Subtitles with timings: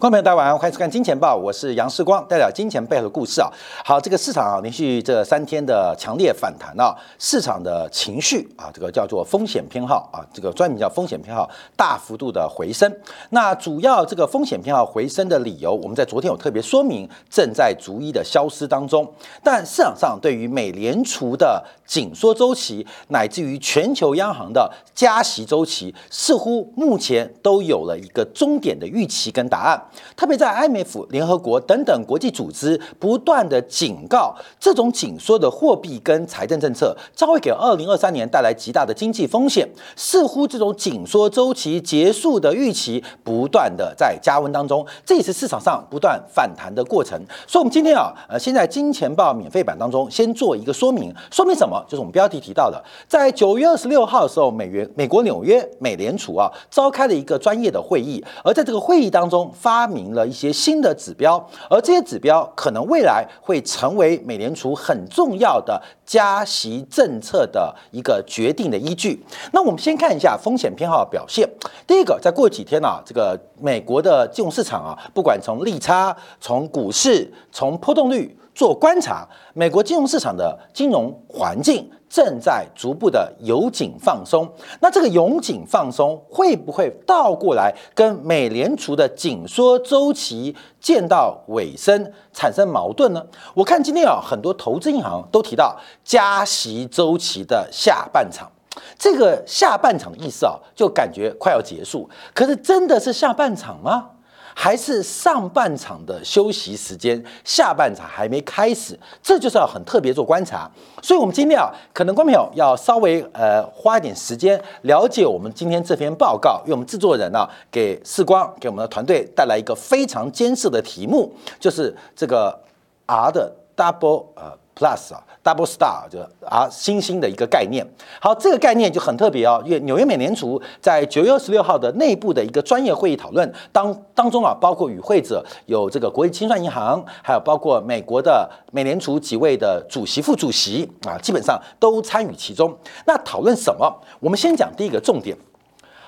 [0.00, 3.50] 观众朋友，大家晚上好，欢迎收看《金钱报》，我是杨世光，带来金钱背后的故事啊。
[3.84, 12.90] 好，这个市场啊，连续这三天的强烈反弹啊，市场的情绪啊，这个叫做风险偏好啊，这个专门叫风险偏好大幅度的回升。
[13.28, 19.06] 那主要这个风险偏好回升的理由，我们在昨天有特别说明，正在逐一的消失当中。
[19.44, 29.82] 但市场上对于美联储的紧缩周期，乃至于全球央行的加息周期，似乎目前都有了一个终点的预期跟答案。
[30.16, 39.68] 特别在 IMF、联合国等等国际组织不断的警告，这种紧缩的货币跟财政政策将会给二零二三年带来极大的经济风险。
[39.96, 47.20] 似乎这种紧缩周期结束的预期不断的在加温当中，这也是市场上不断反弹的过程。
[47.48, 51.79] 所以，我们今天啊，呃，先在金钱报免费版当中先做一个说明，说明什么？
[51.86, 59.90] 就是我们标题提到的，在九月二十六号的时候，美元美国纽约美联储啊召开了一个专业的会议，而在这个会议当中发。
[59.90, 69.20] 明了一些新的指标，而这些指标可能未来会成为美联储很重要的加息政策的一个决定的依据。
[69.52, 71.50] 那我们先看一下风险偏好表现。
[71.88, 81.90] 第一个，在过几天啊，这个美国的金融市场啊，不管从利差、从股市、从波动率做观察，美国金融市场的金融环境。
[82.10, 84.46] 正在逐步的由紧放松，
[84.80, 93.24] 那这个由紧放松会不会倒过来跟美联储的紧缩周期见到尾声产生矛盾呢？
[93.54, 98.50] 我看今天啊，很多投资银行都提到加息周期的下半场，
[98.98, 104.10] 这个下半场的意思啊，就感觉快要结束，可是真的是下半场吗？
[104.54, 110.70] 还是上半场的休息时间，下半场还没开始，这就是要很特别做观察。
[111.02, 122.58] 所以，我们今天啊，可能观众朋友要稍微呃花一点时间了解我们今天这篇报告，因为我们制作人呢给视光给我们的团队带来一个非常艰涩的题目，就是这个
[123.06, 124.58] R 的 double 呃。
[124.80, 127.86] Plus 啊，Double Star 就啊，星星的一个概念。
[128.18, 142.74] 好，这个概念就很特别哦，因为纽约美联储在九月二十六号的内部的一个专业会议讨论当当中啊，包括与会者有这个国际清算银行，还有包括美国的美联储几位的主席、副主席啊，基本上都参与其中。
[143.04, 143.94] 那讨论什么？
[144.18, 145.36] 我们先讲第一个重点：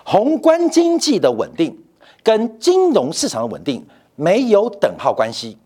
[0.02, 1.78] 宏观经济的稳定
[2.22, 5.58] 跟金融市场的稳定没有等号关系。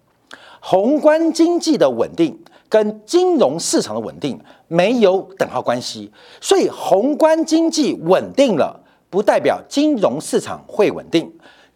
[0.61, 2.37] 宏观经济的稳定。
[2.69, 4.39] 跟金融市场的稳定
[4.69, 6.11] 没有等号关系，
[6.41, 11.25] 所以宏观经济稳定了，不代表金融市场会稳定；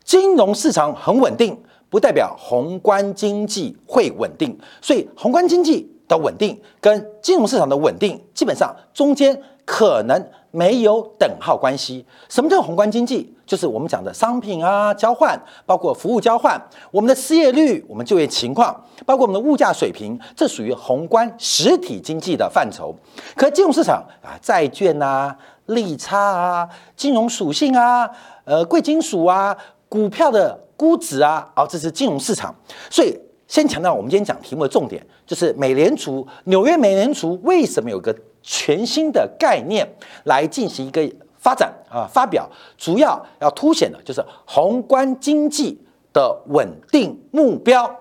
[0.04, 1.56] 金融市场很稳定，
[1.88, 4.58] 不代表宏观经济会稳定。
[4.80, 10.24] 所以宏观经济的稳定跟金融市场的稳定，基本上中间可能。
[10.50, 12.04] 没有等号关系。
[12.28, 13.34] 什么叫宏观经济？
[13.46, 16.60] 就是我们讲的商品啊交换，包括服务交换，
[16.92, 18.72] 我们的失业率，我们就业情况，
[19.04, 22.94] 包括我们的物价水平，这属于宏观实体经济的范畴。
[23.34, 28.08] 可金融市场啊，债券啊、利差啊、金融属性啊、
[28.44, 29.56] 呃贵金属啊、
[29.88, 32.54] 股票的估值啊，哦，这是金融市场。
[32.88, 33.18] 所以
[33.48, 38.14] 先强调我们今天讲题目的重点，就是美联储纽约美联储为什么有个。
[38.42, 39.88] 全新的概念
[40.24, 41.08] 来进行一个
[41.38, 45.78] 发展啊，发表主要要凸显的就是宏观经济
[46.12, 47.94] 的稳定目标，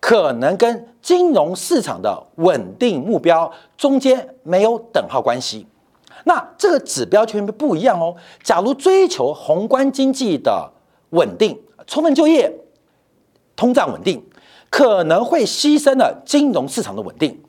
[0.00, 5.66] 可能跟金融市场的稳定目标中间没有等号关系。
[6.24, 8.14] 那这个指标全部不一样哦。
[8.42, 10.70] 假如追求宏观经济的
[11.10, 12.52] 稳定、充分就业、
[13.56, 14.22] 通胀稳定，
[14.68, 17.40] 可能会牺牲了金融市场的稳定。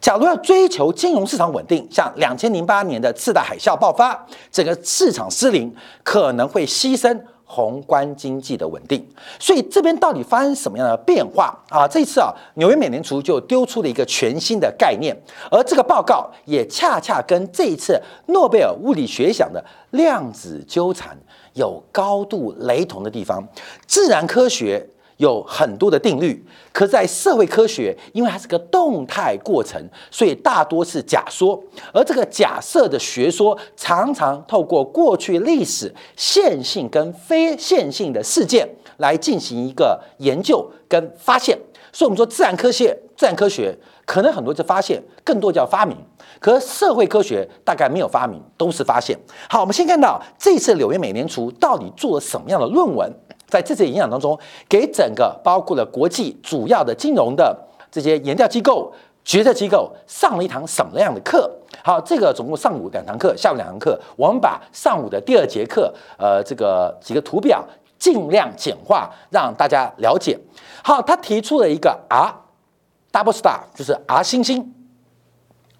[0.00, 9.06] 假如要追求金融市场稳定，像两千零八年的次贷海啸爆发，整个市场失灵，可能会牺牲宏观经济的稳定。
[9.38, 11.86] 所以这边到底发生什么样的变化啊？
[11.86, 15.16] 这一次啊，纽约美联储就丢出了一个全新的概念，
[15.50, 21.16] 而这个报告也恰恰跟这一次诺贝尔物理学奖的量子纠缠
[21.54, 23.46] 有高度雷同的地方。
[23.86, 24.88] 自然科学。
[25.18, 31.62] 有很多的定律，可在社会科学，因为它是个动态过程，所以大多是假说。
[31.92, 38.68] 而这个假设的学说，常常透过过去历史线性跟非线性的事件
[38.98, 41.58] 来进行一个研究跟发现。
[41.92, 43.74] 所以，我们说自然科学，自然科学
[44.04, 45.96] 可能很多是发现，更多叫发明。
[46.38, 49.18] 可社会科学大概没有发明，都是发现。
[49.48, 53.10] 好，我们先看到这次纽约美联储到底做了什么样的论文。
[53.48, 54.38] 在这次影响当中，
[54.68, 57.56] 给整个包括了国际主要的金融的
[57.90, 58.92] 这些研调机构、
[59.24, 61.50] 决策机构上了一堂什么样的课？
[61.84, 64.00] 好，这个总共上午两堂课，下午两堂课。
[64.16, 67.64] 我们把上午的第二节课，呃，这个几个图表
[67.98, 70.38] 尽量简化，让大家了解。
[70.82, 72.34] 好，他提出了一个 R
[73.12, 74.74] double star，就是 R 星星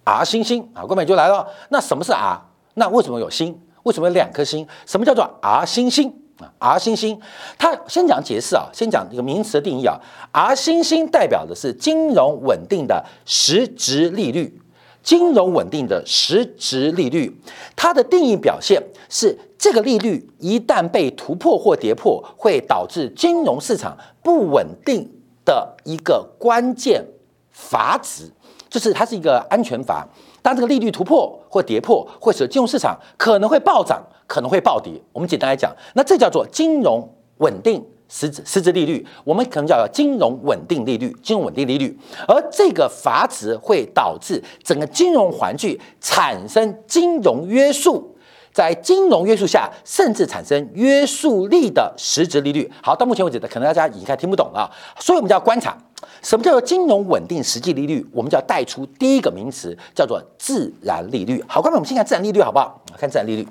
[0.05, 1.49] ，R 星星啊，各位就来了。
[1.71, 2.41] 那什么是 R？
[2.75, 3.61] 那为什么有星？
[3.83, 4.67] 为什么有两颗星？
[4.85, 6.15] 什么叫做 R 星星
[6.59, 7.21] ？R 星星，
[7.59, 10.01] 它先讲解释啊，先讲一个名词的定义啊。
[10.33, 14.61] R 星星代表的是金融稳定的实质利率。
[15.03, 17.41] 金融稳定的实质利率，
[17.77, 25.09] 它的定义表现是这个利率一旦被突破或跌破，会导致金融市场不稳定
[25.45, 27.05] 的一个关键
[27.53, 28.29] 阀值，
[28.69, 30.05] 就是它是一个安全阀。
[30.47, 34.93] 当这个利率突破或跌破，会使金融市场可能会暴涨，可能会暴跌。
[35.13, 37.85] 我们简单来讲，那这叫做金融稳定。
[38.09, 41.99] 实质实质利率，我们可能叫金融稳定利率，金融稳定利率，
[42.29, 48.16] 而这个阀值会导致整个金融环境产生金融约束，
[48.57, 52.73] 在金融约束下，甚至产生约束力的实质利率。
[52.83, 55.77] 好，到目前为止的，可能大家已经开始听不懂了，所以我们就要观察
[56.23, 61.45] 什么叫做金融稳定实际利率，我们就要带出第一个名词，叫做自然利率。
[61.47, 62.83] 好，各位，我们先看自然利率好不好？
[62.97, 63.47] 看自然利率。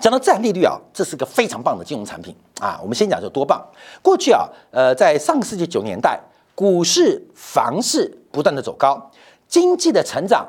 [0.00, 2.80] 讲到自然利率啊，这是个非常棒的金融产品啊。
[2.82, 3.64] 我们先讲就多棒。
[4.02, 6.18] 过去啊，呃，在上个世纪九十年代，
[6.56, 9.12] 股市、房市不断的走高，
[9.46, 10.44] 经济的成长、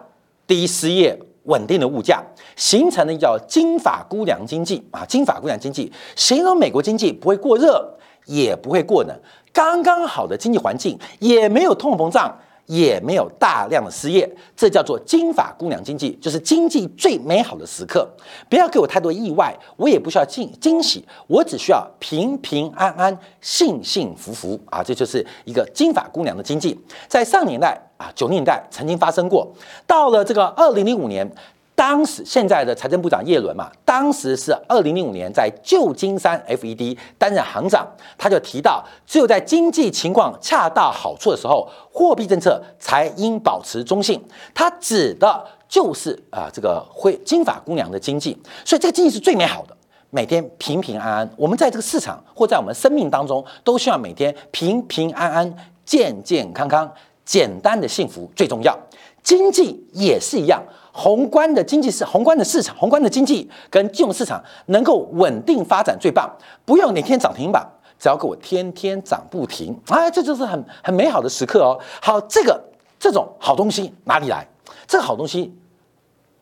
[0.47, 2.23] 低失业、稳定的物价，
[2.55, 5.05] 形成了叫金发姑娘经济啊。
[5.05, 9.17] 金发姑娘经济形容美国经济不会过热，也不会过冷，
[9.51, 12.37] 刚刚好的经济环境，也没有通货膨胀。
[12.65, 18.07] 也没有大量的失业，这叫做金发姑娘经济，就是经济最美好的时刻。
[18.49, 24.81] 不要给我太多意外，我也不需要惊惊喜，我只需要平平安安、幸幸福福啊！
[24.81, 26.79] 这就是一个金发姑娘的经济。
[27.09, 29.47] 在上年代啊，九年代曾经发生过，
[29.88, 31.29] 到了这个二零零五年。
[31.75, 37.85] 当时现在的财政部长叶伦嘛，当时是二零零五年在旧金山 FED 担任行长，
[38.15, 44.23] 他就提到，只有在经济情况恰到好处的时候，货币政策才应保持中性。
[44.53, 49.75] 他指的就是啊，这个会金发姑娘的经济，所以这个经济是最美好的，
[50.11, 51.29] 每天平平安安。
[51.35, 56.89] 我们在这个市场或在我们生命当中，都希望每天平平安安、健健康康、
[57.25, 58.77] 简单的幸福最重要。
[59.21, 60.61] 经济也是一样。
[60.95, 66.29] 宏观的经济是宏观的市场，宏观的经济跟金融市场能够稳定发展最棒，
[66.65, 67.67] 不用哪天涨停板，
[67.97, 71.79] 只要给我天天涨不停，哎，这就是很很美好的时刻哦。
[71.99, 72.63] 好，这个
[72.99, 74.47] 这种好东西哪里来？
[74.85, 75.51] 这个好东西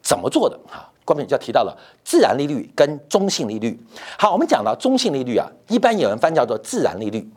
[0.01, 0.59] 怎么做的？
[0.69, 3.77] 啊，上面就提到了自然利率跟中性利率。
[4.17, 7.29] 好，我们讲到中性利率啊，一般有人翻叫做自然利率。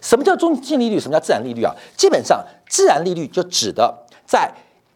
[0.00, 1.00] 什么叫中性利率？
[1.00, 1.74] 什么叫自然利率啊？
[1.96, 4.52] 基本上，自然利率就指的在。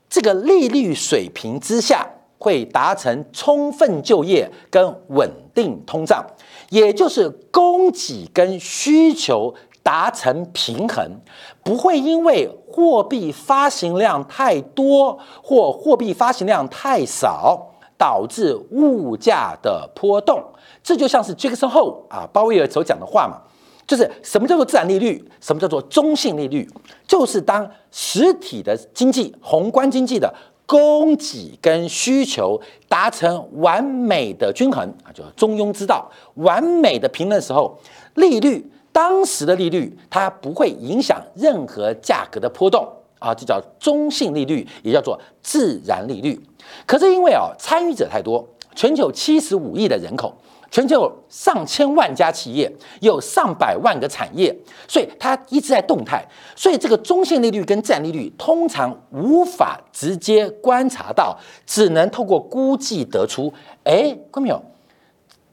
[0.09, 2.07] 这个利率水平之下，
[2.39, 6.25] 会达成充分就业跟稳定通胀，
[6.71, 9.53] 也就是供给跟需求
[9.83, 11.21] 达成平衡，
[11.65, 20.43] 不会因为货币发行量太多或货币发行量太少导致物价的波动。
[20.83, 23.41] 这就像是杰克森后啊鲍威尔所讲的话嘛。
[23.87, 26.69] 就是什么叫做自然利率，什么叫做中性利率？
[27.07, 30.29] 就是当实体的经济、宏观经济的
[30.67, 37.79] 供给跟需求达成完美的均衡啊，就中庸之道，完美的平衡的时候，
[38.15, 42.85] 利率当时的利率它不会影响任何价格的波动
[43.19, 46.41] 啊，这叫中性利率，也叫做自然利率。
[46.87, 50.35] 可是因为啊，参与者太多，全球七十五亿的人口。
[50.69, 52.71] 全球上千万家企业，
[53.01, 54.55] 有上百万个产业，
[54.89, 56.23] 所以它一直在动态。
[56.57, 63.51] 所以这个中性利率跟自然利率通常无法直接观察到，只能透过估计得出。
[63.85, 64.61] 哎，看到没有？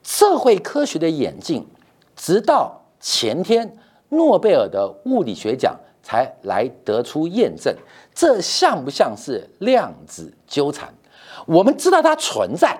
[0.01, 1.65] 社会科学的眼镜，
[2.15, 3.77] 直到前天
[4.09, 7.73] 诺贝尔的物理学奖才来得出验证。
[8.13, 10.93] 这像不像是量子纠缠？
[11.47, 12.77] 我们知道它存在。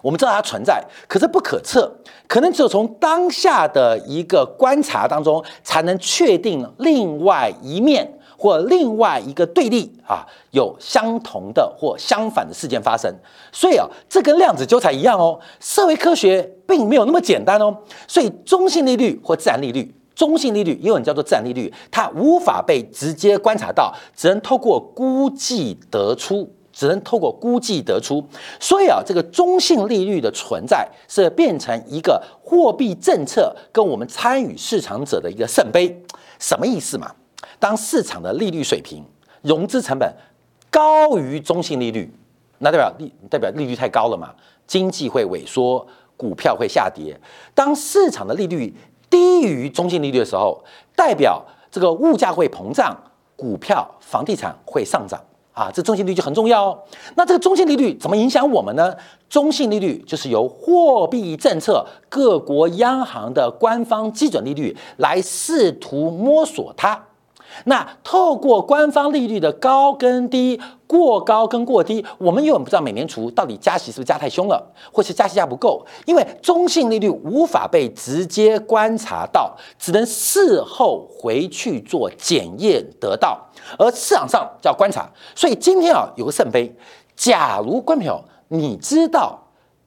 [0.00, 1.88] 我们知道它存在，可是不可测，
[2.26, 13.14] 可能只有从当下的一个观察当中，才能确定另外一面或另外一个对立啊，有相同的或相反的事件发生。
[13.52, 17.72] 所以啊，这跟量子纠缠一样哦，社会科学并没有那么简单哦。
[18.08, 26.50] 所以中性利率或自然利率，中性利率也有人叫做自然利率，它无法被直接观察到，只能透过估计得出。
[26.74, 28.26] 只能透过估计得出，
[28.58, 35.94] 所以啊，这个中性利率的存在是变成一个货币政策跟我们参与市场者的一个圣杯，
[36.38, 37.14] 什么意思嘛？
[37.58, 39.04] 当市场的利率水平、
[39.42, 40.10] 融资成本
[40.70, 42.10] 高于中性利率，
[42.60, 44.34] 那代表利代表利率太高了嘛？
[44.66, 47.14] 经济会萎缩，股票会下跌；
[47.54, 48.74] 当市场的利率
[49.12, 50.64] 低于中性利率的时候，
[50.96, 52.96] 代表这个物价会膨胀，
[53.36, 55.20] 股票、房地产会上涨。
[55.52, 56.78] 啊，这中性利率就很重要哦。
[57.14, 58.96] 那这个中性利率怎么影响我们呢？
[59.28, 66.98] 中性利率就是由货币政策、各国央行的官方基准利率来试图摸索它。
[67.64, 75.84] 那透过官方利率的高跟低、过高跟过低，我们永远不知道美联储到底加息是不是加太凶了，或是加息加不够。
[76.06, 83.40] 因为中性利率无法被直接观察到，只能事后回去做检验得到，
[83.78, 85.10] 而市场上叫观察。
[85.34, 86.74] 所以今天啊，有个圣杯。
[87.14, 89.38] 假如观众朋友你知道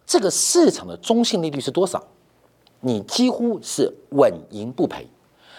[0.05, 2.01] 这个市场的中性利率是多少，
[2.81, 5.07] 你几乎是稳赢不赔。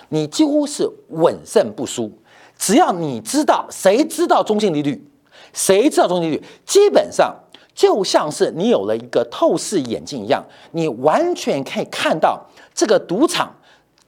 [0.09, 2.11] 你几乎是稳胜不输，
[2.59, 5.07] 只要你知道，谁知道中性利率，
[5.53, 7.35] 谁知道中性利率，基本上
[7.75, 12.41] 就像是你有了一个透视眼镜一样，你完全可以看到
[12.75, 13.55] 这个赌场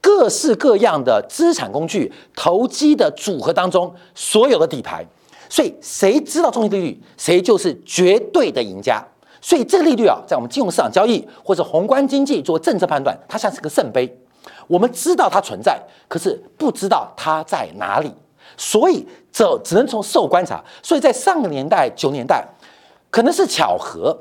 [0.01, 5.05] 各式各样的资产工具投机的组合当中所有的底牌，
[5.49, 9.05] 所以谁知道中性利率，谁就是绝对的赢家。
[9.41, 14.18] 所以这个利率啊，在我们金融市场交易或者宏观经济做政策判断，它像是个圣杯。
[14.69, 18.13] 我们知道它存在，可是不知道它在哪里，
[18.55, 20.63] 所以这只能从受观察。
[20.83, 22.47] 所以在上个年代九年代，
[23.09, 24.15] 可能是巧合，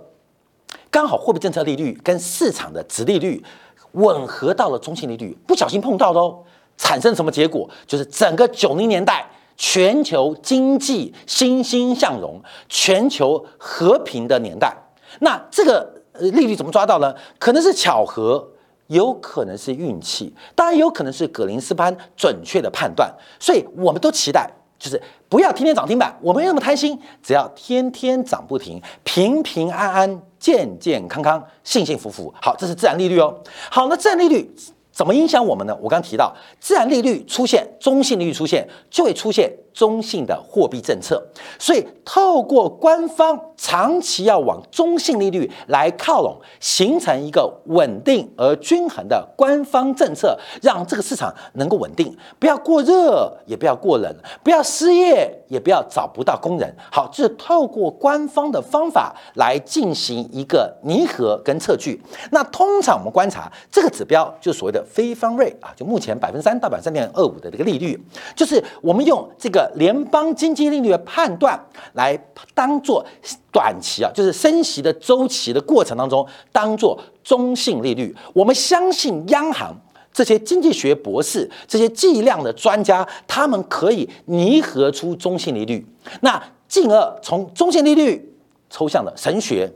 [0.91, 3.45] 刚好货币政策利率跟市场的值利率
[3.93, 6.39] 吻合到了中性利率，不小心碰到的哦，
[6.79, 7.69] 产生什么结果？
[7.87, 9.29] 就是整个九零年代
[9.59, 14.75] 全球经济欣欣向荣、全球和平的年代。
[15.21, 17.15] 那这个利率怎么抓到呢？
[17.39, 18.49] 可能是巧合。
[18.89, 32.35] 有可能是运气，当然有可能是格林斯潘准确的判断，所以我们都期待，就是不要天天涨停板，我们那么贪心，只要天天涨不停，平平安安、健健康康、幸幸福福。
[32.43, 33.43] 好，这是自然利率哦。
[33.71, 34.55] 好，那自然利率。
[34.91, 35.79] 怎么影响我们呢？
[35.81, 41.23] 我刚提到，自然利率出现，中性利率出现，就会出现中性的货币政策。
[41.57, 56.75] 所以，透过官方长期要往中性利率来靠拢，形成一个稳定而均衡的官方政策，让这个市场能够稳定，不要过热，也不要过冷，不要失业，也不要找不到工人。
[56.91, 62.03] 好，这是透过官方的方法来进行一个拟合跟测距。
[62.33, 64.85] 那通常我们观察这个指标，就所谓的。
[64.89, 67.97] 非方瑞啊，就目前百分之三到百分之三点二五的这个利率，
[68.35, 71.59] 就是我们用这个联邦经济利率的判断
[71.95, 72.19] 来
[72.55, 73.05] 当做
[73.53, 78.15] 短期啊，就是升息的周期的过程当中，当做中性利率。
[78.33, 79.75] 我们相信央行
[80.13, 85.87] 这些经济学博士、这些计量的专家，他们可以拟合出中性利率，
[86.21, 88.35] 那进而从中性利率
[88.69, 89.73] 抽象的神学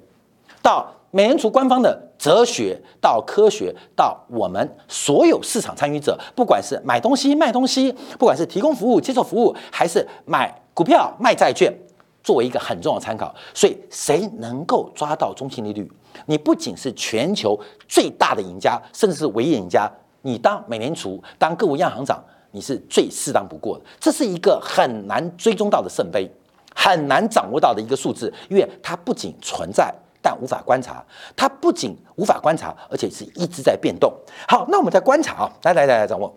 [0.60, 0.92] 到。
[1.14, 11.70] 美联储官方的哲学到科学到我们所有市场参与者，不管是买东西卖东西，不管是提供服务接受服务，还是买股票卖债券，
[12.24, 13.34] 作为一个很重要的参考。
[13.52, 15.86] 所以，谁能够抓到中性利率，
[16.24, 19.86] 你不仅是全球最大的赢家，甚至是唯一赢家。
[20.22, 23.84] 你当美联储当各国央行长，你是最适当不过的。
[24.00, 26.26] 这是一个很难追踪到的圣杯，
[26.74, 29.94] 很难掌握到的一个数字，因为它不仅存在。
[30.22, 31.04] 但无法观察，
[31.36, 34.10] 它不仅无法观察，而且是一直在变动。
[34.48, 36.32] 好，那我们再观察啊，来来来来掌握。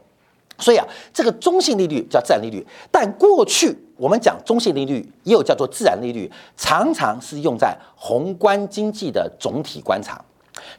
[0.58, 10.24] 所以啊，这个中性利率叫自然利率，但过去我们讲中性利率，也有叫做自然利率，常常是用在宏观经济的总体观察，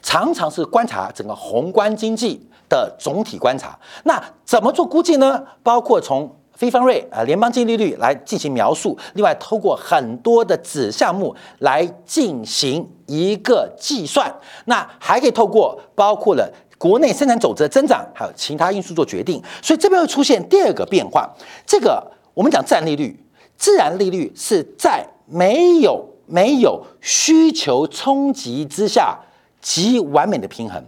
[0.03, 3.79] 常常是观察整个宏观经济的总体观察。
[4.05, 5.47] 那怎么做估计呢？
[5.63, 8.99] 包括从非方瑞啊，联邦基金利率来进行描述。
[9.13, 14.35] 另外，透过很多的子项目来进行一个计算。
[14.65, 19.43] 那还可以透过包括了国内生产总值的增长，还有其他因素做决定。
[19.63, 21.31] 所以这边会出现第二个变化。
[21.67, 23.23] 这个我们讲自然利率，
[23.59, 29.19] 自然利率是在没有没有需求冲击之下
[29.61, 30.83] 极完美的平衡。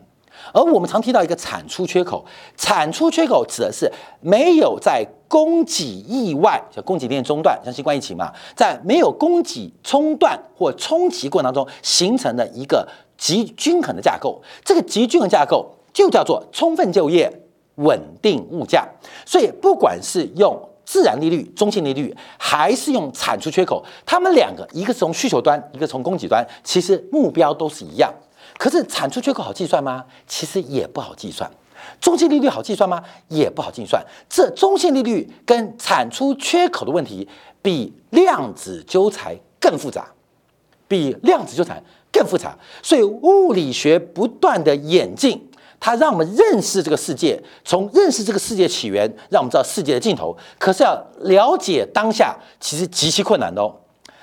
[0.52, 2.24] 而我们常提到一个产出缺口，
[2.56, 3.90] 产出缺口指的是
[4.20, 12.86] 没有在供给意外，像供给链中断，像新冠疫情嘛，在没有供给中断或冲击过程当中形成的一个
[13.16, 14.40] 极均衡的架构。
[14.64, 17.30] 这个极均衡架构就叫做充分就业、
[17.76, 18.86] 稳定物价。
[19.26, 28.10] 所以，不管是用自然利率、中性利率，还是用产出缺口，它们两个一个是从需求端，一个从供给端，其实目标都是一样。
[28.58, 30.04] 可是产出缺口好计算吗？
[30.26, 31.50] 其实也不好计算。
[32.00, 33.02] 中性利率好计算吗？
[33.28, 34.04] 也不好计算。
[34.28, 37.26] 这中性利率跟产出缺口的问题，
[37.62, 40.08] 比量子纠缠更复杂，
[40.88, 42.58] 比量子纠缠更复杂。
[42.82, 45.48] 所以物理学不断的演进。
[45.80, 50.36] 它让我们认识这个世界，从认识这个世界起源，让我们知道世界的尽头。
[50.58, 53.72] 可是要了解当下，其实极其困难的哦。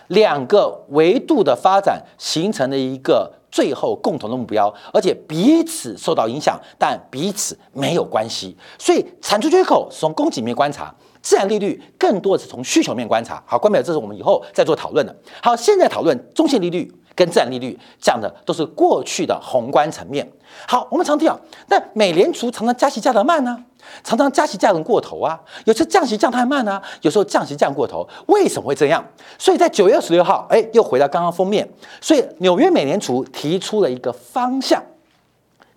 [0.07, 8.53] 两个维度的发展形成了一个最后共同的目标，而且彼此受到影响，但彼此没有关系。
[8.77, 13.41] 所以产出缺口是从供给面观察，自然利率更多的是从需求面观察。
[13.45, 15.15] 好，关表，这是我们以后再做讨论的。
[15.41, 16.93] 好，现在讨论中性利率。
[17.15, 20.29] 跟自然利率讲的都是过去的宏观层面。
[20.67, 23.63] 好，我们常提到，但美联储常常加息加得慢呢，
[24.03, 29.03] 常常加息加得过头啊，有时降息降太慢呢，有时候降息降过头，为什么会这样？
[29.37, 31.67] 所以在九月二十六号，哎，又回到刚刚封面，
[31.99, 34.81] 所以纽约美联储提出了一个方向，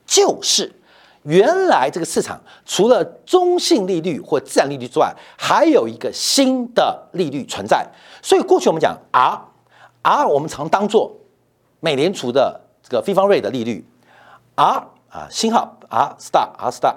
[0.07, 0.73] 就是
[1.25, 7.85] 原来这个市场除了中性利率或自然利率之外，还有一个新的利率存在。
[8.23, 11.13] 所以过去我们讲 R，R 我们常当做
[11.81, 13.87] 美联储的这个非方瑞的利率
[14.57, 16.95] ，R 啊星号 R star R star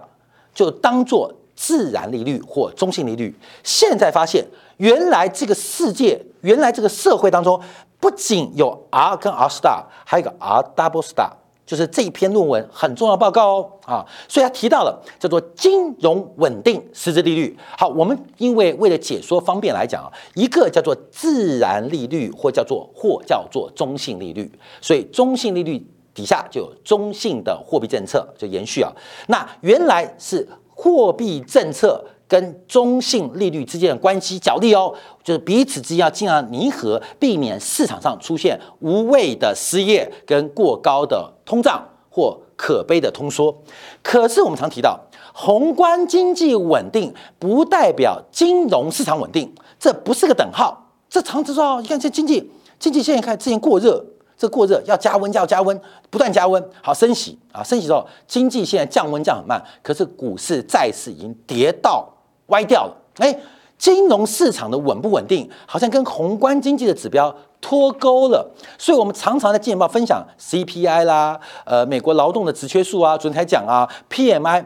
[0.54, 3.38] 就当做自然利率或中性利率。
[3.64, 4.46] 现在发现，
[4.78, 7.62] 原来这个世界，原来这个社会当中，
[8.00, 11.30] 不仅有 R 跟 R star，还有一个 R double star，
[11.72, 14.06] 就是这一篇论文很重要报告哦啊。
[14.28, 17.58] 所以他提到了叫做金融稳定实质利率。
[17.78, 24.52] 好，我们因为为了解说方便来讲啊，一个叫做自然利率，或叫做或叫做中性利率。
[24.82, 25.82] 所以中性利率
[26.14, 28.92] 底下就有中性的货币政策就延续啊。
[29.28, 43.54] 那原来是货币政策跟中性利率之间的关系角力哦，就是彼此之间要尽量弥合，避免市场上出现无谓的失业跟过高的通胀或可悲的通缩。
[44.02, 44.98] 可是我们常提到，
[45.34, 50.88] 宏观经济稳定不代表金融市场稳定，这不是个等号。
[51.10, 54.02] 这常知道，你看这经济经济现在看之前过热。
[54.38, 57.62] 这过热要加温，要加温，不断加温，好升息啊！
[57.62, 62.10] 升息之后，经济现在降温降很慢，可是股市、债市已经跌到
[62.52, 62.96] 歪掉了。
[63.18, 63.38] 哎，
[63.78, 68.50] 金融市场的稳不稳定，好像跟宏观经济的指标脱钩了。
[68.78, 74.64] 所以，我们常常在《金报》分享 CPI 啦，呃，美国劳动的职缺数啊，昨天才讲啊，PMI。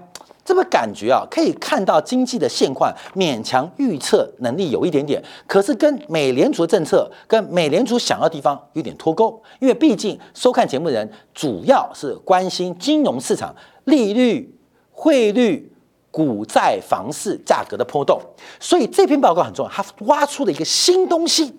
[0.47, 9.41] 这么感觉啊，可以看到经济的现况，勉强预测能力有一点点，可是跟美联储的政策、跟美联储想要的地方有点脱钩。
[9.57, 13.55] 因为毕竟收看节目的人主要是关心金融市场、
[13.86, 14.55] 利率、
[14.91, 15.73] 汇率、
[16.15, 18.17] 股债、房市价格的波动，
[18.58, 21.54] 所以这篇报告很重要，它挖出了一个新东西。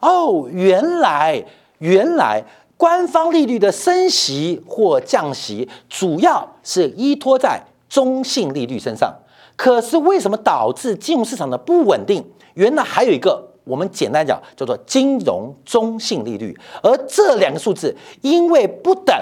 [0.00, 1.44] 哦，原来
[1.78, 2.44] 原来
[2.76, 7.60] 官方利率的升息或降息，主要是依托在。
[7.90, 9.12] 中性利率身上，
[9.56, 12.24] 可是为什么导致金融市场的不稳定？
[12.54, 19.12] 原来还有一个，我们简单讲叫做金融中性利率，而这两个数字因为不等，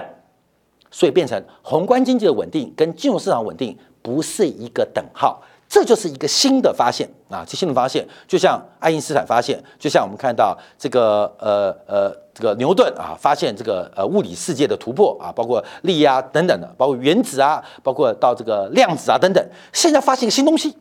[0.91, 5.43] 所以变成宏观经济的稳定跟金融市场稳定不是一个等号。
[5.71, 7.45] 这就是一个新的发现啊！
[7.47, 19.47] 这新的发现，就像爱因斯坦发现，就像我们看到这个呃呃这个牛顿啊发现这个呃物理世界的突破啊，包括力啊等等的，包括原子啊，包括到这个量子啊等等。
[19.75, 20.75] 现在发现一个新东西，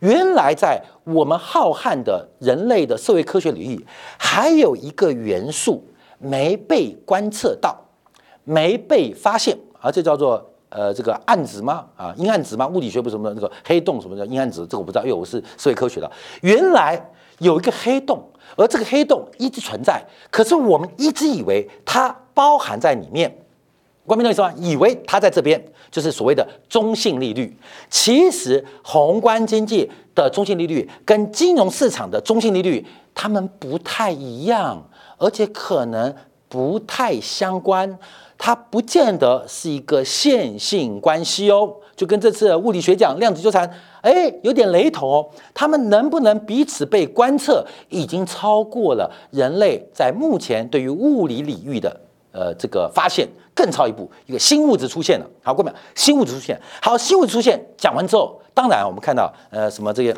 [0.00, 3.86] 原来在我们浩瀚的人类的社会科学领域，
[4.18, 5.82] 还有一个元素
[6.18, 7.74] 没被观测到，
[8.44, 10.52] 没被发现，而这叫做。
[10.70, 11.86] 呃，这个暗子吗？
[11.96, 12.66] 啊，阴暗子吗？
[12.66, 14.60] 物理学不是什么那个黑洞，什么叫阴暗子？
[14.62, 16.10] 这个我不知道，因为我是社会科学的。
[16.42, 17.00] 原来
[17.38, 18.22] 有一个黑洞，
[18.56, 23.34] 而这个黑洞一直存在，可是我们一直以为它包含在里面。
[24.06, 24.50] 关明懂意思吗？
[24.56, 27.54] 以为它在这边，就是所谓的中性利率。
[27.90, 32.82] 其实宏观经济的中性利率跟金融市场的中性利率，
[33.14, 34.82] 它们不太一样，
[35.18, 36.14] 而且可能
[36.48, 37.98] 不太相关。
[38.40, 43.68] 它不见得是一个线性关系哦，就跟这次物理学奖量子纠缠，
[44.00, 45.28] 哎，有点雷同哦。
[45.52, 55.26] 它们能不能彼此被观测，已经超过了人类在目前对于物理领域的呃这个发现，更超一步，一个新物质出现了。
[55.42, 60.14] 好，过没有，新物质出现，好，新物质出现，讲完之后，当然我们看到呃什么这些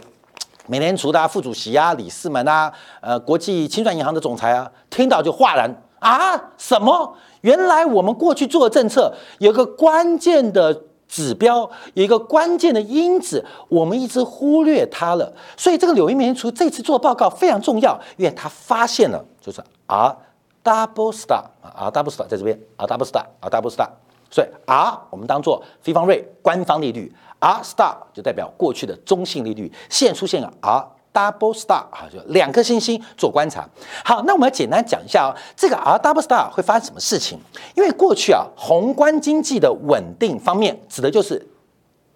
[0.67, 7.17] 美联储的副主席啊、理事们啊、呃国际清算银行的总裁啊，听到就哗然啊，什么？
[7.43, 15.33] 原来我们过去做的政策有个关键的指标，有一个关键的因子，我们一直忽略它了。
[15.57, 20.17] 所以这个柳英美联储这次做报告非常重要，因为他发现了就是 R
[20.63, 23.89] double star 啊，R double star 在这边，R double star，R double star。
[24.31, 33.69] 所以 R 我们当做非方瑞官方利率，R star 就代表过去的中性利率，现出现了 R double star 啊，就两颗星星做观察。
[34.05, 37.39] 好，那我们要简单讲一下哦，这个 R double star 会发生什么事情？
[37.75, 41.45] 因为过去啊，宏观经济的稳定方面，指的就是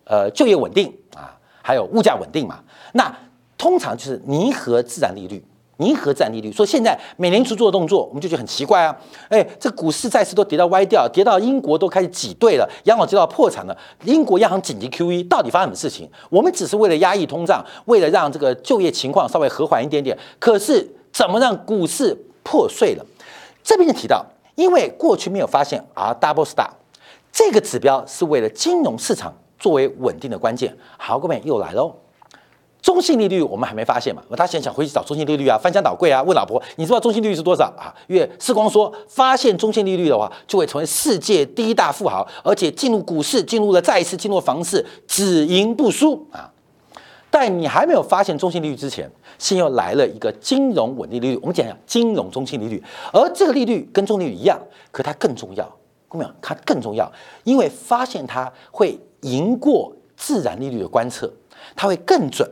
[0.04, 2.60] 呃就业稳定啊，还有物价稳定嘛。
[2.92, 3.14] 那
[3.58, 5.44] 通常就是拟合自然利率。
[5.78, 8.96] 银河占利率说，现在美联储做的动作，我们就觉得很奇怪啊！
[9.28, 13.76] 哎，这股市再次都跌到歪掉，跌到英国都开始挤兑了，央行接到破产了。
[14.04, 16.08] 英国央行紧急 QE，到底发生什么事情？
[16.30, 20.16] 我们只是为了压抑通胀，为了让这个就业情况稍微和缓一点点。
[20.38, 23.04] 可是怎么让股市破碎了？
[23.62, 26.68] 这边就提到，因为过去没有发现 R double star
[27.32, 30.76] 这个指标是为了金融市场作为稳定的关键。
[30.98, 31.96] 好，各位又来喽。
[32.84, 34.22] 中性利率我们还没发现嘛？
[34.36, 37.88] 他想想回去找中性利率啊，翻箱倒柜啊，问老婆，你知道中性利率是多少啊？
[38.08, 46.52] 因为世光说，发现中性利率的话，就会成为世界第一大富豪，而且进入股市，进入了再一次进入房市，只赢不输啊！
[47.30, 51.38] 但你还没有发现中性利率之前，先又来了一个金融稳定利率。
[51.40, 54.60] 我们讲讲金融中性利率，而这个利率跟中利率一样，
[54.92, 55.64] 可它更重要。
[56.10, 56.30] 看没有？
[56.42, 57.10] 它更重要，
[57.44, 61.32] 因为发现它会赢过自然利率的观测，
[61.74, 62.46] 它会更准。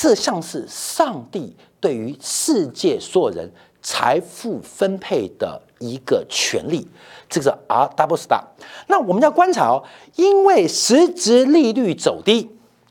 [0.00, 3.50] 这像是上帝对于世界所有人
[3.82, 6.86] 财富分配的一个权利，
[7.28, 8.40] 这个是 R double star。
[8.86, 9.82] 那我们要观察哦，
[10.14, 12.48] 因为实质利率走低，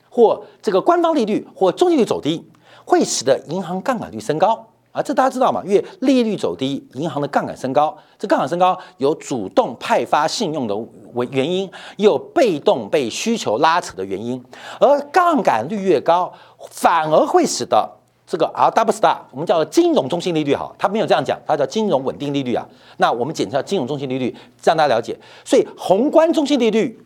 [0.10, 2.46] 或这个官方利率或中性率走低，
[2.84, 4.68] 会使得银行杠杆率升高。
[4.92, 5.62] 啊，这大家知道嘛？
[5.64, 7.96] 因为利率走低，银行的杠杆升高。
[8.18, 10.76] 这杠杆升高有主动派发信用的
[11.14, 14.44] 为原因，也有被动被需求拉扯的原因。
[14.80, 16.34] 而杠杆率越高，
[16.72, 17.90] 反而会使得
[18.26, 22.68] 这个 R double star，我们叫金融中心利率好，它没有这样讲，它叫金融稳定利率啊。
[22.98, 25.18] 那我们简称金融中心利率，让大家了解。
[25.46, 27.00] 所以宏观中心利率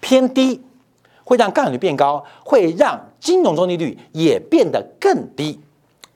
[0.00, 0.62] 偏低，
[1.24, 5.60] 会让杠杆率变高，会让金融中心利率也变得更低。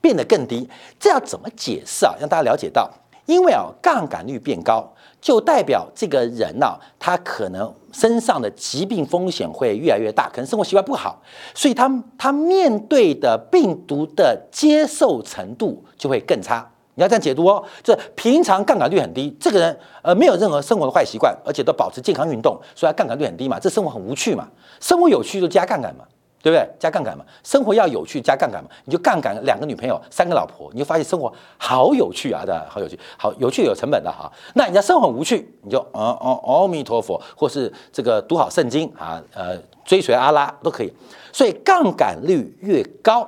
[0.01, 0.69] 变得更低，
[0.99, 2.13] 这要怎么解释啊？
[2.19, 2.87] 让大家了解到，
[3.25, 4.87] 因为啊，杠杆率变高，
[5.25, 11.19] 就代表这个人呢，他可能身上的疾病风险会越来越大，可能生活习惯不好，
[11.55, 16.69] 所以他他面对的病毒的接受程度就会更差。
[16.93, 24.47] 你要这样解读哦，这平常杠杆率很低，这个人呃没有任何生活的坏习惯，而且都保持健康运动，所以杠杆率很低嘛，这生活很无趣嘛，
[24.79, 26.05] 生活有趣就加杠杆嘛。
[26.45, 26.69] 对不对？
[26.77, 32.67] 加杠杆嘛，生活要有趣，加杠杆嘛，你就杠杆两个女朋友，三个老婆，你就发现生活好有趣啊，对吧？
[32.69, 34.31] 好有趣，好有趣有成本的哈。
[34.53, 40.93] 那人家生活很无趣，你就嗯嗯阿弥陀佛，或是这个读好圣经啊，呃，追随阿拉都可以。
[41.33, 43.27] 所以杠杆率越高，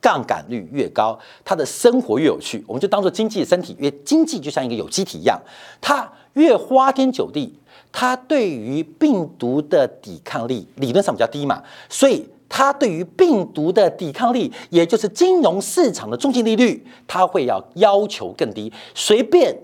[0.00, 2.64] 杠杆率越高，他的生活越有趣。
[2.68, 5.36] 我们就当做经济的身体，因为经济就像一个有机体一样，
[5.80, 7.58] 它越花天酒地。
[7.92, 18.72] 它对于病毒的抵抗力理论上比较低嘛，所以它对于病毒的抵抗力，也就是金融市场的中性利率，它会要要求更低。
[18.94, 19.56] 随便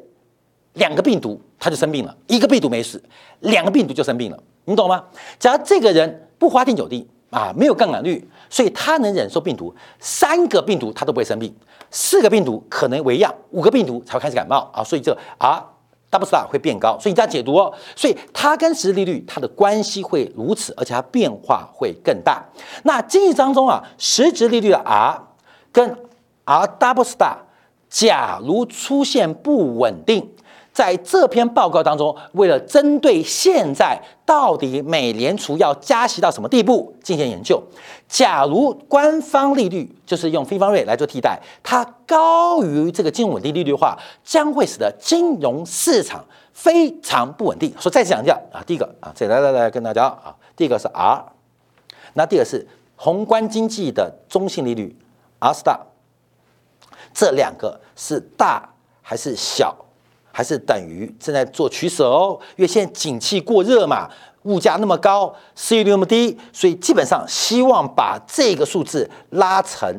[0.75, 3.03] 两个病毒，他就生病了，一个病毒没事，
[3.41, 5.05] 两个病毒就生病了，你懂吗？
[5.39, 11.55] 假如这个人不花天酒地啊，没有杠杆率，所以他能忍受病毒，三个病毒他都不会生病，
[11.91, 15.65] 四个病毒可能为恙，五个病毒才会开始感冒啊，所以这啊。
[16.11, 22.45] Double star 会变高，所以这样解读哦，所以它跟实际利率它的关系会如此，而且它变化会更大。
[22.85, 25.23] 那经济当中啊，实质利率的 R
[25.73, 25.97] 跟
[26.45, 27.37] R double star，
[27.89, 30.31] 假如出现不稳定。
[30.77, 37.63] 在这篇报告当中，为了针对现在到底美联储要加息到什么地步进行研究，
[38.07, 47.73] 假如官方利率就是用非方瑞来做替代，它高于这个金融稳定利率的话，将会使得金融市场非常不稳定。
[47.81, 51.25] 说再次强调啊，第一个啊，这来来来跟大家啊，第一个是 R，
[52.13, 54.95] 那第二个是宏观经济的中性利率
[55.39, 55.79] R star，
[57.15, 59.75] 这两个是大还是小？
[60.37, 64.07] 还是等于正在做取舍哦，因为现在景气过热嘛，
[64.43, 69.91] 物价那么高，失业率那么低，所以基本上希望把这个数字拉成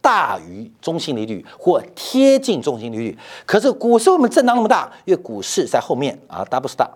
[0.00, 3.18] 大于中性利率或贴近中性利率。
[3.44, 4.90] 可是股市为什么震荡那么大？
[5.04, 6.88] 因为股市在后面啊，double star，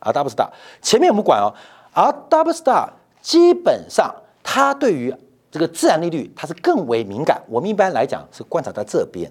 [0.00, 0.48] 啊 double star，
[0.80, 1.54] 前面我们管哦，
[1.92, 2.88] 而 double star
[3.20, 4.12] 基本上
[4.42, 5.14] 它对于
[5.52, 7.40] 这个自然利率它是更为敏感。
[7.48, 9.30] 我们一般来讲是观察在这边，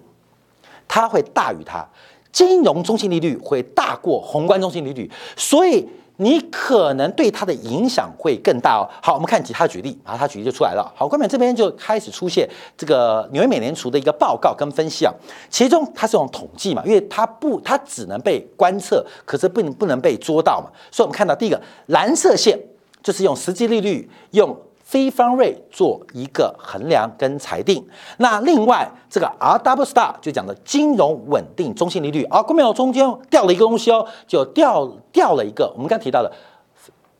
[0.87, 1.85] 它会大于它。
[2.31, 8.87] 金融中心利率会大过宏观中心利率，所以你可能对它的影响会更大哦。
[9.01, 10.93] 好，我们看其他举例，啊，他举例就出来了。
[10.95, 15.13] 好，关面这边就开始出现这个纽约美联储的一个报告跟分析啊，
[15.49, 20.67] 其中它是用统计嘛，因为它不，它只能被观测，可是不能不能被捉到嘛。
[20.91, 22.59] 所以我们看到第一个蓝色线
[23.03, 24.55] 就是用实际利率用。
[24.91, 27.81] 非方瑞做一个衡量跟裁定。
[28.17, 36.29] 那另外这个 R W Star 就讲的金融稳定中性利率，啊，没有中间掉了一个东西哦，就掉掉了一个我们刚提到的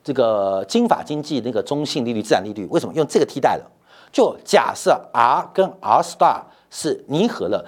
[0.03, 3.63] 这个金法经济那个中性利率自然利率，为什么用这个替代了？
[4.11, 7.65] 就假设 R 跟 R Star 是拟合了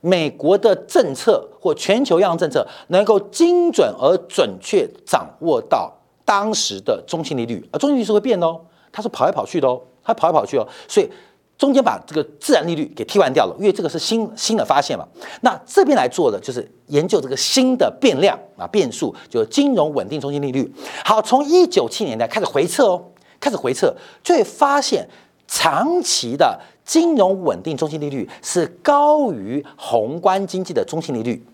[0.00, 5.92] 美国的政策或全球央行政策，能够精准而准确掌握到
[6.24, 8.60] 当时的中性利率，而中性利率是会变的哦。
[8.94, 11.10] 它是跑来跑去的哦，它跑来跑去哦，所以
[11.58, 15.04] 中间把这个自然利率给替换掉了，因为这个是新新的发现嘛。
[15.40, 20.72] 那这边来做的就是研究这个新的变量啊变数，就是金融稳定中心利率。
[21.04, 23.04] 好，从一九七年代开始回测哦，
[23.40, 25.08] 开始回测就会发现
[25.48, 31.44] 长期的金融稳定中心利率是高于宏观经济的中心利率，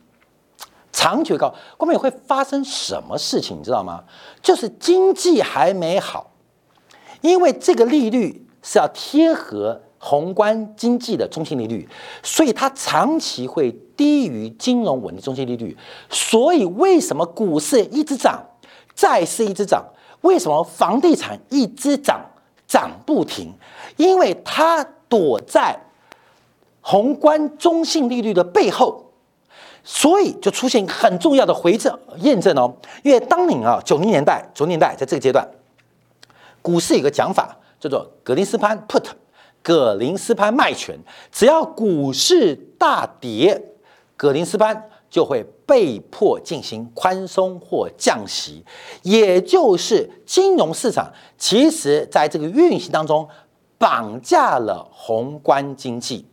[0.92, 3.58] 长期高，后面会发生什么事情？
[3.58, 4.02] 你知道吗？
[4.42, 6.29] 就是经济还没好。
[7.20, 11.86] 因为这个利率是要贴合宏观经济的中性利率，
[12.22, 15.76] 所以它长期会低于金融稳定中性利率。
[16.08, 18.42] 所以为什么股市一直涨，
[18.94, 19.84] 债市一直涨？
[20.22, 22.20] 为什么房地产一直涨，
[22.66, 23.52] 涨不停？
[23.96, 25.78] 因为它躲在
[26.80, 29.12] 宏观中性利率的背后，
[29.84, 32.74] 所以就出现很重要的回证验证哦。
[33.02, 35.46] 因为当年啊，九零年代、九零年代在这个阶段。
[36.62, 39.04] 股市有个讲法叫做格林斯潘 put，
[39.62, 40.98] 格林斯潘卖权，
[41.32, 43.72] 只要股市大跌，
[44.16, 48.64] 格林斯潘就会被迫进行宽松或降息，
[49.02, 53.28] 也就是金融市场其实在这个运行当中
[53.78, 56.26] 绑架了宏观经济。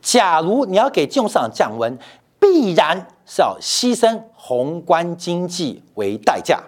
[0.00, 1.98] 假如你要给金融市场降温，
[2.38, 6.62] 必然是要牺牲宏观经济为代价，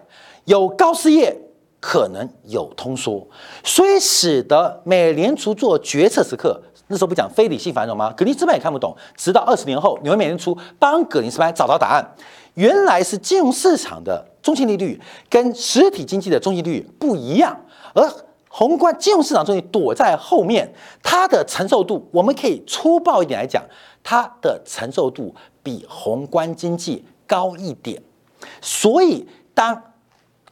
[0.46, 1.40] 有高失业。
[1.86, 3.28] 可能有通缩，
[3.62, 8.10] 所以使得美联储做决策时刻，那时候不讲非理性繁荣吗？
[8.16, 12.14] 格林斯潘也看不懂，直到二十年后，纽约美联储帮格林斯潘找到答案，
[12.54, 17.54] 原来是金融市场的中性利率跟实体经济的中性利率不一样，
[17.92, 18.10] 而
[18.48, 23.62] 宏观金融市场中心躲在后面，它的承受度，我们可以粗暴一点来讲，
[24.02, 28.02] 它的承受度比宏观经济高一点，
[28.62, 29.82] 所以当。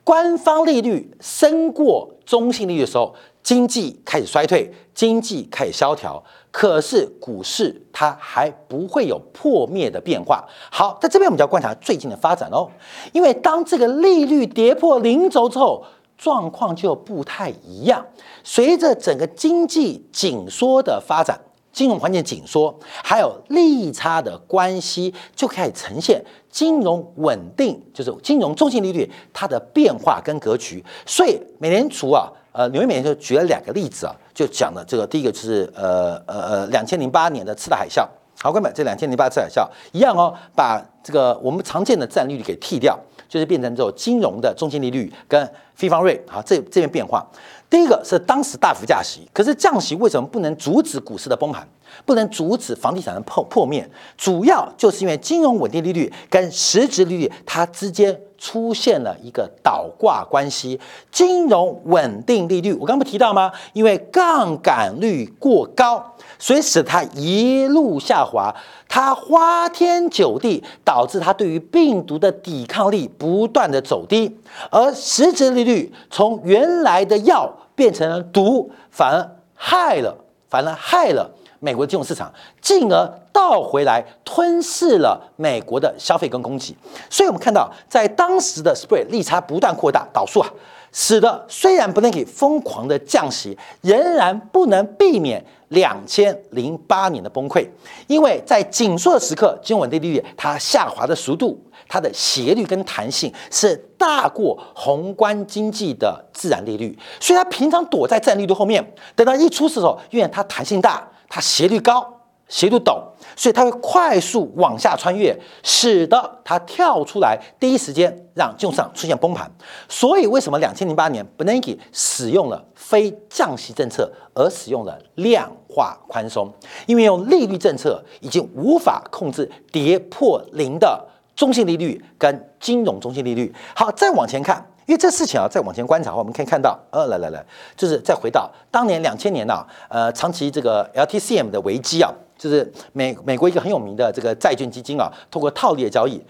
[0.05, 6.23] 官方利率升过中性利率的时候，经济开始衰退，经济开始萧条。
[6.51, 10.45] 可是股市它还不会有破灭的变化。
[10.71, 12.69] 好，在这边我们就要观察最近的发展哦，
[13.13, 15.85] 因为当这个利率跌破零轴之后，
[16.19, 18.05] 状况就不太一样。
[18.45, 21.41] 随着整个经济紧缩的发展。
[21.73, 30.85] 金融环境紧缩，还有利差的关系，就开始呈现金融稳定，就是金融中性利率它的变化跟格局。
[31.07, 38.07] 所以美联储啊，呃，纽约美联储举了两个例子啊，就讲了这个第一个就是呃呃呃，两千零八年的次贷海啸。
[38.39, 46.21] 好，各位们，这两千零八次海啸一样哦，把这个我们常见的占利率给剔掉，就是变成这种金融的中性利率跟非方瑞。
[46.27, 47.25] 好，这这边变化。
[47.73, 51.67] 第一个是当时大幅降息，可是降息为什么不能阻止股市的崩盘，
[52.05, 53.89] 不能阻止房地产的破破灭？
[54.15, 60.79] 主要就是因为金融稳定利率跟实质利率它之间出现了一个倒挂关系。
[61.11, 63.51] 金融稳定利率我刚不提到吗？
[63.73, 68.55] 因为杠杆率过高，所以使它一路下滑，
[68.95, 74.39] 它花天酒地，导致它对于病毒的抵抗力不断的走低，
[74.71, 77.51] 而实质利率从原来的药。
[77.75, 80.15] 变成了毒，反而害了，
[80.51, 81.29] 反而害了
[81.59, 86.77] 美国金融市场，进而倒回来吞噬了美国的消费跟供给。
[87.09, 90.49] 所以，我们看到在当时的 spread 利差不断扩大，导数啊，
[90.93, 95.43] 使得虽然不能给疯狂的降息，仍然不能避免
[95.73, 97.67] 两千零八年的崩溃。
[98.07, 101.63] 因为在紧缩的时刻，金融稳定利率它下滑的速度。
[101.89, 108.83] 它的斜率跟弹性是大过宏观经济的自然利率，所以它平常躲在自然利率后面，
[109.15, 112.22] 等到一出事的时候，因为它弹性大，它斜率高，
[112.53, 113.01] 斜度陡，
[113.35, 119.51] 所以它会快速往下穿越，使得它跳出来，第一时间让金融市场出现崩盘。
[119.89, 126.53] 所以为什么两千零八年 Bernanke 使用了非降息政策，而使用了量化宽松？
[126.85, 131.09] 因为用利率政策已经无法控制跌破零的。
[131.35, 137.43] 中性利率跟金融中性利率，好，再往前看，因为这事情啊，再往前观察的话，我们可以看到，呃，来来来，
[137.75, 146.21] 就是再回到当年两千年呐，呃，长期这个 LTCM 的危机啊，就是美美国一个很有名的这个债券基金啊，通过套利的交易，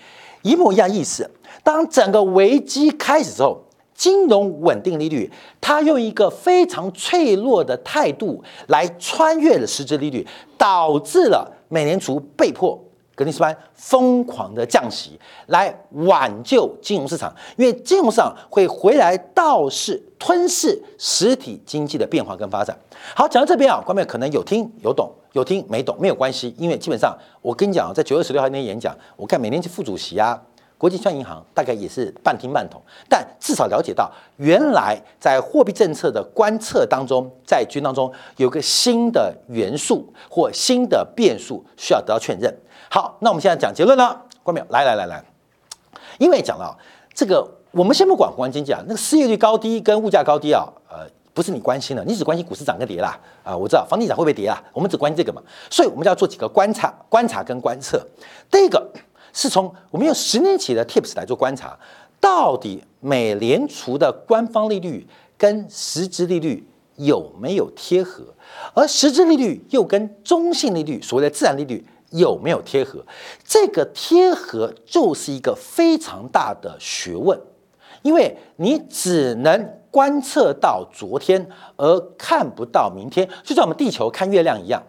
[0.43, 1.31] 一模一样意思。
[1.65, 10.27] 当整个危机开始之后，金融稳定利率，它用一个非常脆弱的态度来穿越了实质利率，
[10.59, 12.79] 导致了美联储被迫
[13.15, 22.79] 格林斯潘疯狂的降息，来挽救金融市场，因为金融市场会回来倒是吞噬实体经济的变化跟发展。
[23.15, 30.41] 好，讲到这边啊，观众可能有听有懂，有听没懂没有关系，因为基本上我跟你讲，在九月十六号那天演讲，我看美联储副主席啊。
[30.79, 42.53] 国际商银行大概也是半听半懂，但至少了解到，原来在货币政策的观测当中，在军当中有个新的元素或新的变数需要得到确认。
[42.91, 45.25] 好，那我们现在讲结论了，关淼，来来来来，
[46.19, 46.77] 因为讲了
[47.15, 58.07] 这个，我们先不管宏观经济啊，那个失业率高低跟物价高低啊，呃，不是你关心的，你只关心股市涨跟跌啦啊，我知道房地产会不会跌啊，我们只关心这个嘛，所以我们就要做几个观察、观察跟观测。
[58.51, 58.91] 第一个。
[59.35, 61.75] 是从我们用十年期的 TIPS 来做观察，
[62.21, 65.07] 到底美联储的官方利率
[65.39, 68.23] 跟实质利率有没有贴合，
[68.75, 73.03] 而实质利率又跟中性利率所谓的自然利率有没有贴合？
[73.43, 77.41] 这个贴合就是一个非常大的学问，
[78.03, 84.83] 因为你只能观测到昨天，而看不到明天，就像我们地球看月亮一样，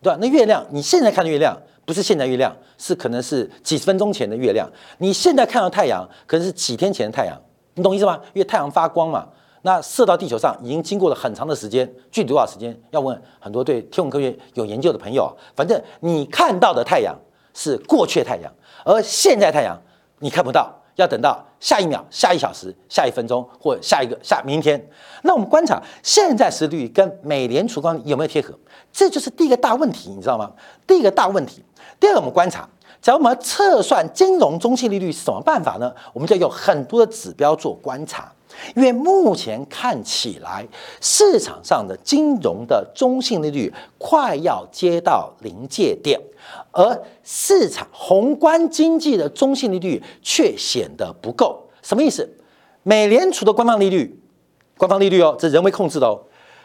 [0.00, 0.18] 对吧？
[0.18, 1.54] 那月亮，你现在看的月亮。
[1.86, 4.66] 不是现在月亮，是可能是几十分钟前的月亮。
[4.96, 7.38] 你现在看到太阳，可能是几天前的太阳，
[7.74, 8.18] 你懂意思吗？
[8.32, 9.28] 因为太阳发光嘛，
[9.60, 12.74] 那射到地球上已经经过了很长的时间，具体多少时间？
[12.90, 15.30] 要问很多对天文科学有研究的朋友。
[15.54, 17.14] 反正你看到的太阳
[17.52, 18.50] 是过去太阳，
[18.82, 19.78] 而现在太阳
[20.20, 24.80] 你看不到，要等到下一秒、下一小时、下一分钟或下一个下明天。
[25.22, 28.54] 那我们观察现在实率跟美联储光有没有贴合？
[28.92, 30.52] 这就是第一个大问题，你知道吗？
[30.86, 31.64] 第一个大问题。
[31.98, 32.68] 第二个，我们观察，
[33.00, 35.92] 假如我们测算金融中性利率是什么办法呢？
[36.12, 38.30] 我们就有很多的指标做观察，
[38.74, 40.66] 因为目前看起来
[41.00, 46.20] 市场上的金融的中性利率快要接到临界点，
[46.70, 51.68] 而市场宏观经济的中性利率却显得不够。
[51.82, 52.28] 什么意思？
[52.82, 54.20] 美联储的官方利率，
[54.76, 56.22] 官方利率哦，这人为控制的哦，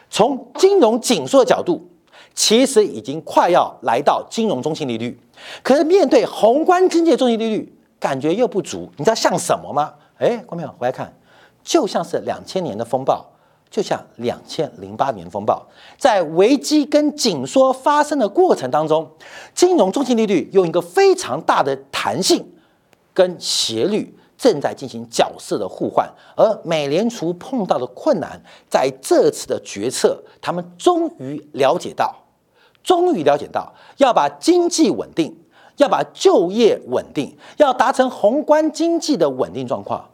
[0.08, 1.86] 从金融紧缩的角度。
[2.32, 5.18] 其实已经快要来到金融中性利率，
[5.64, 8.88] 可是面对宏观经济的中性利率，感觉又不足。
[8.96, 9.92] 你知道像什么吗？
[10.16, 11.12] 哎，观众朋友回来看，
[11.62, 13.24] 就像是两千年的风暴，
[13.70, 15.66] 就像两千零八年风暴，
[15.98, 19.10] 在危机跟紧缩发生的过程当中，
[19.54, 22.52] 金融中心利率用一个非常大的弹性
[23.12, 24.16] 跟斜率。
[24.42, 32.16] 正在进行角色的互换，而美联储碰到的困难，在这次的决策，他们终于了解到，
[32.82, 35.36] 终于了解到，要把经济稳定，
[35.76, 40.08] 要把就业稳定，要达成宏观经济的稳定状况，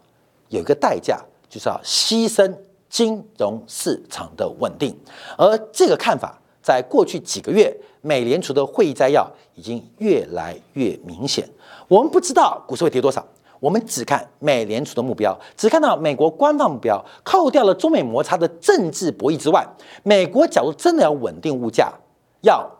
[0.48, 1.20] 有一个代价，
[1.56, 2.54] 就是要牺牲
[2.90, 4.94] 金融市场的稳定。
[5.38, 11.48] 而这个看法，在过去几个月，美联储的会议摘要已经越来越明显。
[11.88, 13.26] 我们不知道股市会跌多少。
[13.58, 19.66] 我们只看美联储的目标，只看到美国官方目标，扣掉了中美摩擦的政治博弈之外，
[20.02, 21.90] 美国假如真的要稳定物价，
[22.42, 22.70] 要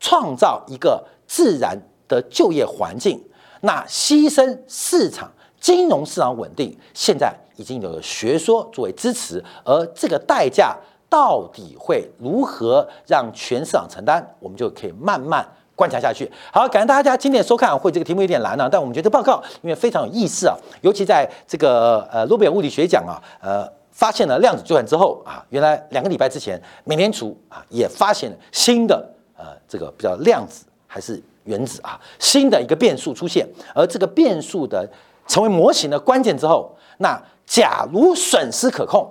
[0.00, 3.22] 创造一个自然的就业环境，
[3.60, 10.76] 那牺牲市场金融市场稳定，现在已经有了学说作为支持，而这个代价
[11.08, 15.46] 到底会如何让全市场承担，我们就可以慢慢。
[15.76, 17.76] 观察下去，好，感谢大家今天收看。
[17.76, 29.04] 会这个题目有点难啊，但我们觉得报告因为非常有意思啊，尤其在这个呃诺贝尔物理学奖啊，呃发现了量子纠缠之后啊，原来两个礼拜之前，美联储啊也发现了新的
[29.36, 34.88] 呃这个比较量子还是原子啊新的一个变数出现，而这个变数的
[35.26, 39.10] 成为模型的关键之后，那假如损失可控。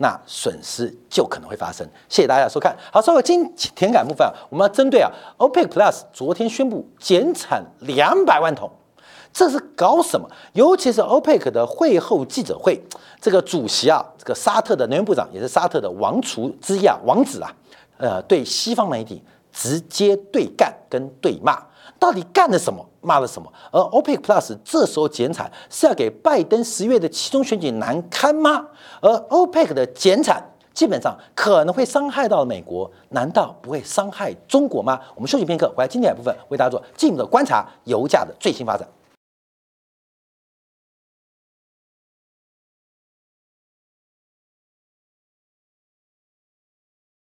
[0.00, 1.84] 那损失就可能会发生。
[2.08, 2.72] 谢谢大家收看。
[2.92, 8.70] 好，稍微今填感部分，我们要针对啊，OPEC Plus 昨天宣布减产两百万桶，
[9.32, 10.30] 这是搞什么？
[10.52, 12.80] 尤其是 OPEC 的会后记者会，
[13.20, 17.52] 这个主席啊，这个沙特的能源部长也是沙特的王储之一啊，王子啊，
[17.96, 19.20] 呃，对西方媒体
[19.52, 21.60] 直接对干跟对骂。
[21.98, 23.52] 到底干了什么，骂了什么？
[23.70, 28.66] 而 OPEC Plus 这时候减产是要给拜登十月的其中选举难堪吗？
[29.00, 30.42] 而 OPEC 的减产
[30.74, 35.00] 基本上可能会伤害到美国，难道不会伤害中国吗？
[35.14, 38.86] 我们休息片刻，回来经典部分为大家做进一步的观察油价的最新发展。